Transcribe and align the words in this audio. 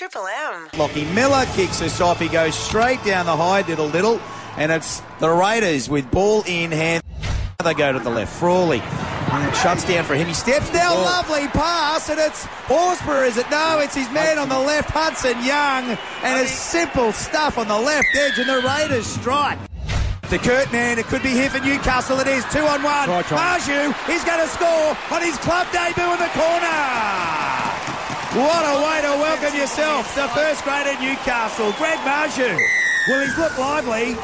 Triple 0.00 0.28
M. 0.28 0.68
Lachie 0.72 1.14
Miller 1.14 1.44
kicks 1.54 1.82
us 1.82 2.00
off. 2.00 2.18
He 2.18 2.28
goes 2.28 2.54
straight 2.54 3.04
down 3.04 3.26
the 3.26 3.36
high 3.36 3.60
did 3.60 3.78
a 3.78 3.82
little, 3.82 4.18
and 4.56 4.72
it's 4.72 5.02
the 5.18 5.28
Raiders 5.28 5.90
with 5.90 6.10
ball 6.10 6.42
in 6.46 6.72
hand. 6.72 7.02
They 7.62 7.74
go 7.74 7.92
to 7.92 7.98
the 7.98 8.08
left. 8.08 8.32
Frawley. 8.40 8.80
And 8.80 9.46
it 9.46 9.54
shuts 9.56 9.84
down 9.84 10.06
for 10.06 10.14
him. 10.14 10.26
He 10.26 10.32
steps 10.32 10.72
down. 10.72 10.96
Oh. 10.96 11.02
Lovely 11.02 11.48
pass, 11.48 12.08
and 12.08 12.18
it's 12.18 12.46
Horsburgh, 12.64 13.26
is 13.26 13.36
it? 13.36 13.50
No, 13.50 13.78
it's 13.80 13.94
his 13.94 14.10
man 14.10 14.38
on 14.38 14.48
the 14.48 14.58
left, 14.58 14.88
Hudson 14.88 15.36
Young. 15.44 15.98
And 16.24 16.40
it's 16.40 16.50
simple 16.50 17.12
stuff 17.12 17.58
on 17.58 17.68
the 17.68 17.78
left 17.78 18.08
edge, 18.16 18.38
and 18.38 18.48
the 18.48 18.66
Raiders 18.66 19.04
strike. 19.04 19.58
The 20.30 20.38
Kurt 20.38 20.72
man, 20.72 20.98
it 20.98 21.04
could 21.06 21.22
be 21.22 21.36
here 21.36 21.50
for 21.50 21.58
Newcastle. 21.58 22.18
It 22.20 22.26
is 22.26 22.42
two 22.46 22.60
on 22.60 22.82
one. 22.82 23.04
Try, 23.04 23.20
try. 23.20 23.58
Marzhew, 23.58 23.92
he's 24.06 24.24
going 24.24 24.40
to 24.40 24.48
score 24.48 24.96
on 25.12 25.20
his 25.20 25.36
club 25.38 25.66
debut 25.74 26.10
in 26.10 26.18
the 26.18 26.32
corner. 26.32 26.99
What 28.30 28.62
a 28.62 28.78
way 28.86 29.02
to 29.02 29.18
welcome 29.18 29.58
yourself, 29.58 30.14
the 30.14 30.28
first 30.28 30.62
grade 30.62 30.86
at 30.86 31.02
Newcastle, 31.02 31.72
Greg 31.72 31.98
Marzhew. 32.06 32.54
Well, 33.08 33.26
he's 33.26 33.36
looked 33.36 33.58
lively, 33.58 34.14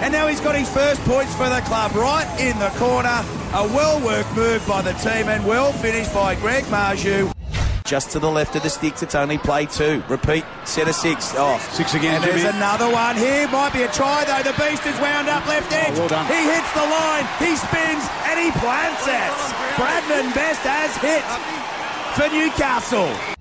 and 0.00 0.10
now 0.14 0.28
he's 0.28 0.40
got 0.40 0.56
his 0.56 0.64
first 0.72 0.98
points 1.04 1.34
for 1.36 1.46
the 1.46 1.60
club 1.68 1.92
right 1.92 2.24
in 2.40 2.58
the 2.58 2.70
corner. 2.80 3.20
A 3.52 3.68
well-worked 3.68 4.32
move 4.34 4.66
by 4.66 4.80
the 4.80 4.94
team 5.04 5.28
and 5.28 5.44
well 5.44 5.72
finished 5.72 6.14
by 6.14 6.36
Greg 6.36 6.64
Marzhew. 6.72 7.30
Just 7.84 8.12
to 8.12 8.18
the 8.18 8.30
left 8.30 8.56
of 8.56 8.62
the 8.62 8.70
sticks, 8.70 9.02
it's 9.02 9.14
only 9.14 9.36
play 9.36 9.66
two. 9.66 10.02
Repeat, 10.08 10.46
set 10.64 10.88
of 10.88 10.94
six. 10.94 11.34
Oh, 11.36 11.58
Six 11.72 11.92
again, 11.92 12.14
And 12.14 12.24
there's 12.24 12.44
another 12.44 12.88
one 12.88 13.16
here. 13.16 13.46
Might 13.48 13.74
be 13.74 13.82
a 13.82 13.92
try 13.92 14.24
though. 14.24 14.40
The 14.40 14.56
beast 14.56 14.86
is 14.86 14.98
wound 15.00 15.28
up 15.28 15.44
left 15.46 15.70
edge. 15.70 15.98
Oh, 15.98 16.00
well 16.00 16.08
done. 16.08 16.24
He 16.32 16.40
hits 16.48 16.72
the 16.72 16.86
line. 16.88 17.28
He 17.36 17.52
spins 17.60 18.04
and 18.24 18.40
he 18.40 18.48
plants 18.56 19.04
it. 19.04 19.32
Bradman 19.76 20.32
Best 20.32 20.64
has 20.64 20.96
hit 21.04 21.20
for 22.16 22.32
Newcastle. 22.32 23.36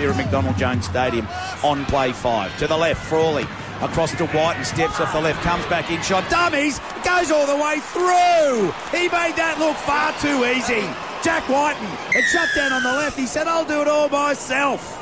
Here 0.00 0.08
at 0.08 0.16
McDonald 0.16 0.56
Jones 0.56 0.86
Stadium 0.86 1.28
on 1.62 1.84
play 1.84 2.12
five. 2.12 2.56
To 2.60 2.66
the 2.66 2.74
left, 2.74 3.04
Frawley. 3.04 3.42
Across 3.82 4.16
to 4.16 4.26
White 4.28 4.56
and 4.56 4.66
steps 4.66 4.98
off 4.98 5.12
the 5.12 5.20
left, 5.20 5.42
comes 5.42 5.66
back 5.66 5.90
in 5.90 6.00
shot. 6.00 6.26
Dummies, 6.30 6.78
goes 7.04 7.30
all 7.30 7.46
the 7.46 7.62
way 7.62 7.80
through. 7.80 8.72
He 8.98 9.08
made 9.08 9.36
that 9.36 9.56
look 9.58 9.76
far 9.76 10.14
too 10.18 10.46
easy. 10.46 10.80
Jack 11.22 11.46
Wighton, 11.50 11.86
it 12.16 12.24
shut 12.32 12.48
down 12.56 12.72
on 12.72 12.82
the 12.82 12.92
left. 12.92 13.18
He 13.18 13.26
said, 13.26 13.46
I'll 13.46 13.66
do 13.66 13.82
it 13.82 13.88
all 13.88 14.08
myself. 14.08 14.96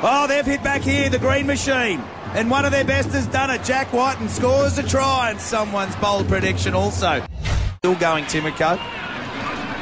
Oh, 0.00 0.26
they've 0.28 0.46
hit 0.46 0.62
back 0.62 0.82
here, 0.82 1.10
the 1.10 1.18
green 1.18 1.48
machine. 1.48 1.98
And 2.34 2.48
one 2.48 2.64
of 2.64 2.70
their 2.70 2.84
best 2.84 3.10
has 3.10 3.26
done 3.26 3.50
it. 3.50 3.64
Jack 3.64 3.92
Wighton 3.92 4.28
scores 4.28 4.78
a 4.78 4.84
try, 4.84 5.30
and 5.30 5.40
someone's 5.40 5.96
bold 5.96 6.28
prediction 6.28 6.72
also. 6.72 7.26
Still 7.78 7.96
going, 7.96 8.26
Timoko. 8.26 8.78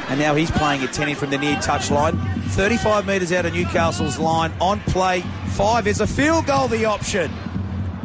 And 0.09 0.19
now 0.19 0.35
he's 0.35 0.51
playing 0.51 0.83
at 0.83 0.93
10 0.93 1.11
in 1.11 1.17
from 1.17 1.31
the 1.31 1.39
near 1.39 1.57
touch 1.61 1.91
line. 1.91 2.17
35 2.51 3.07
metres 3.07 3.33
out 3.33 3.47
of 3.47 3.55
Newcastle's 3.55 4.19
line. 4.19 4.53
On 4.61 4.81
play 4.81 5.23
five 5.53 5.87
is 5.87 6.01
a 6.01 6.07
field 6.07 6.47
goal, 6.47 6.69
the 6.69 6.85
option. 6.85 7.31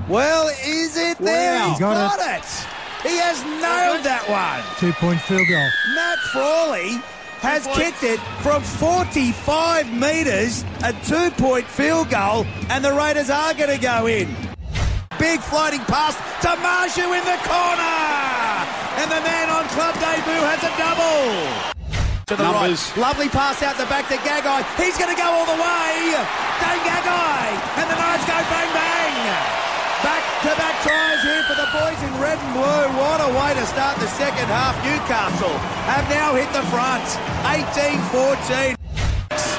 Well, 0.07 0.47
is 0.63 0.95
it 0.95 1.17
there? 1.17 1.59
Wow. 1.59 1.69
He's 1.69 1.79
Got 1.79 2.17
got, 2.17 2.39
it. 2.39 2.45
He 3.03 3.17
has 3.17 3.43
nailed 3.43 4.03
that 4.05 4.25
one. 4.29 4.63
Two 4.79 4.93
point 4.93 5.19
field 5.21 5.47
goal. 5.47 5.69
Matt 5.93 6.19
Frawley 6.31 7.01
has 7.39 7.67
kicked 7.77 8.03
it 8.03 8.19
from 8.41 8.63
45 8.63 9.93
metres, 9.93 10.65
a 10.83 10.93
two 11.05 11.29
point 11.37 11.67
field 11.67 12.09
goal, 12.09 12.45
and 12.69 12.83
the 12.83 12.93
Raiders 12.93 13.29
are 13.29 13.53
going 13.53 13.69
to 13.69 13.81
go 13.81 14.07
in. 14.07 14.27
Big 15.19 15.39
floating 15.41 15.81
pass 15.85 16.15
to 16.41 16.49
Marzhew 16.61 17.09
in 17.13 17.23
the 17.25 17.37
corner! 17.45 17.97
And 18.97 19.09
the 19.11 19.21
man 19.21 19.49
on 19.49 19.65
club 19.69 19.93
debut 19.95 20.41
has 20.45 20.61
a 20.63 20.73
double! 20.77 20.96
To 22.27 22.35
the 22.35 22.43
Numbers. 22.43 22.91
right. 22.91 23.07
Lovely 23.07 23.31
pass 23.31 23.63
out 23.63 23.79
the 23.79 23.87
back 23.87 24.11
to 24.11 24.19
Gagai. 24.19 24.59
He's 24.75 24.99
going 24.99 25.07
to 25.07 25.15
go 25.15 25.31
all 25.31 25.47
the 25.47 25.55
way. 25.55 26.11
Dane 26.59 26.83
Gagai. 26.83 27.47
And 27.79 27.87
the 27.87 27.95
Knights 27.95 28.27
go 28.27 28.35
bang 28.51 28.67
bang. 28.75 29.15
Back 30.03 30.23
to 30.43 30.51
back 30.59 30.75
tries 30.83 31.23
here 31.23 31.39
for 31.47 31.55
the 31.55 31.71
boys 31.71 31.95
in 32.03 32.11
red 32.19 32.35
and 32.35 32.51
blue. 32.51 32.83
What 32.99 33.23
a 33.23 33.31
way 33.31 33.55
to 33.55 33.63
start 33.71 33.95
the 34.03 34.11
second 34.19 34.43
half. 34.51 34.75
Newcastle 34.83 35.55
have 35.87 36.03
now 36.11 36.35
hit 36.35 36.51
the 36.51 36.67
front. 36.67 37.07
18 37.47 37.95
14. 38.11 38.75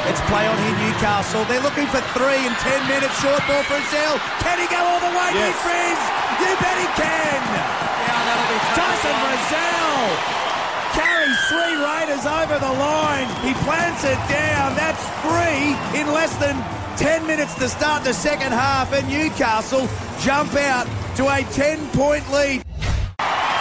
It's 0.04 0.20
play 0.28 0.44
on 0.44 0.56
here, 0.60 0.76
Newcastle. 0.92 1.48
They're 1.48 1.64
looking 1.64 1.88
for 1.88 2.04
three 2.12 2.36
in 2.44 2.52
10 2.52 2.84
minutes. 2.84 3.16
Short 3.24 3.40
ball 3.48 3.64
for 3.64 3.80
Zell. 3.88 4.20
Can 4.44 4.60
he 4.60 4.68
go 4.68 4.76
all 4.76 5.00
the 5.00 5.12
way, 5.16 5.30
Yes. 5.40 5.56
Frizz? 5.64 6.00
You 6.44 6.52
bet 6.60 6.76
he 6.84 6.88
can. 7.00 7.40
Yeah, 7.48 8.20
that'll 8.28 8.48
be 8.52 8.60
Tyson 8.76 9.16
Frizell 9.24 10.57
carries 10.98 11.38
three 11.46 11.76
Raiders 11.78 12.26
over 12.26 12.58
the 12.58 12.74
line. 12.74 13.28
He 13.46 13.54
plants 13.62 14.02
it 14.02 14.18
down. 14.26 14.74
That's 14.74 15.04
three 15.22 15.78
in 15.94 16.10
less 16.10 16.34
than 16.42 16.58
10 16.98 17.26
minutes 17.26 17.54
to 17.56 17.68
start 17.68 18.02
the 18.02 18.12
second 18.12 18.50
half, 18.52 18.92
and 18.92 19.06
Newcastle 19.08 19.86
jump 20.20 20.54
out 20.54 20.86
to 21.16 21.28
a 21.28 21.42
10 21.54 21.86
point 21.90 22.28
lead. 22.32 22.62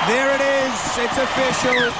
There 0.07 0.29
it 0.33 0.41
is. 0.41 0.75
It's 0.97 1.17
official. 1.17 1.93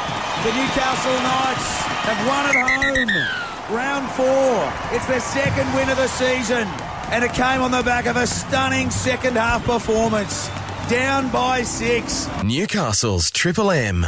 The 0.46 0.52
Newcastle 0.58 1.18
Knights 1.28 1.70
have 2.08 2.20
won 2.30 2.44
at 2.50 2.58
home. 2.66 3.76
Round 3.76 4.10
four. 4.12 4.96
It's 4.96 5.06
their 5.08 5.20
second 5.20 5.72
win 5.76 5.90
of 5.90 5.98
the 5.98 6.08
season. 6.08 6.68
And 7.12 7.24
it 7.24 7.34
came 7.34 7.62
on 7.62 7.72
the 7.72 7.84
back 7.84 8.06
of 8.06 8.16
a 8.18 8.26
stunning 8.26 8.90
second 8.90 9.36
half 9.36 9.66
performance. 9.66 10.50
Down 10.90 11.30
by 11.32 11.64
six. 11.64 12.30
Newcastle's 12.44 13.30
Triple 13.30 13.72
M. 13.72 14.06